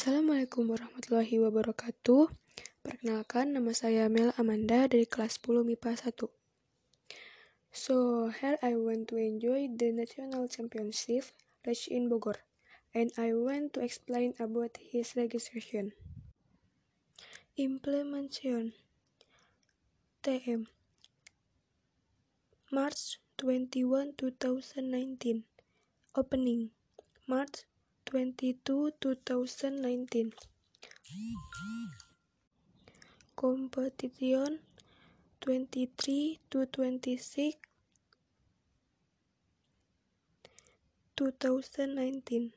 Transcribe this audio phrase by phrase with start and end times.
[0.00, 2.32] Assalamualaikum warahmatullahi wabarakatuh.
[2.80, 5.92] Perkenalkan, nama saya Mel Amanda dari kelas 10 MIPA
[6.24, 6.24] 1.
[7.68, 7.96] So,
[8.32, 11.28] here I want to enjoy the national championship
[11.68, 12.40] race in Bogor,
[12.96, 15.92] and I want to explain about his registration.
[17.60, 18.72] Implementation
[20.24, 20.64] TM
[22.72, 25.44] March 21, 2019
[26.16, 26.72] Opening
[27.28, 27.68] March
[28.06, 30.32] 22, 2019
[33.36, 34.58] Competition
[35.40, 37.56] 23 to 26
[41.16, 42.52] 2019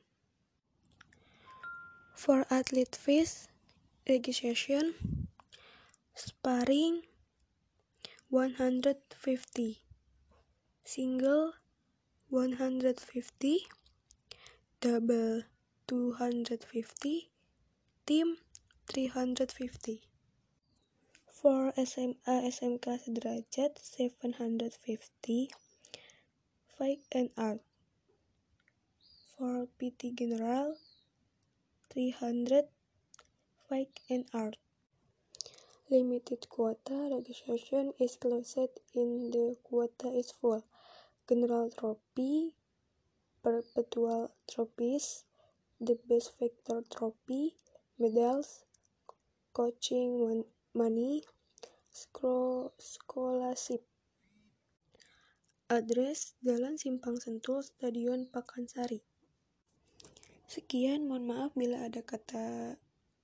[2.14, 3.48] For athlete fees
[4.08, 4.94] registration
[6.14, 7.02] sparring
[8.30, 9.82] 150
[10.84, 11.52] single
[12.30, 13.66] 150
[14.84, 15.40] double
[15.86, 17.30] 250
[18.04, 18.36] team
[18.92, 20.02] 350
[21.32, 25.48] for SMA SMK sederajat 750
[26.76, 27.64] fake and art
[29.32, 30.76] for PT general
[31.88, 32.68] 300
[33.64, 34.60] fake and art
[35.88, 40.60] limited quota registration is closed in the quota is full.
[41.24, 42.52] General trophy
[43.44, 45.28] perpetual trophies,
[45.76, 47.60] the best factor trophy,
[48.00, 48.64] medals,
[49.52, 50.42] coaching
[50.72, 51.20] money,
[51.92, 53.84] scholarship.
[55.68, 59.04] Address Jalan Simpang Sentul, Stadion Pakansari.
[60.48, 62.76] Sekian, mohon maaf bila ada kata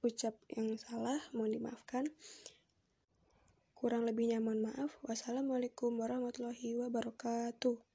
[0.04, 2.08] ucap yang salah, mohon dimaafkan.
[3.76, 4.92] Kurang lebihnya mohon maaf.
[5.04, 7.89] Wassalamualaikum warahmatullahi wabarakatuh.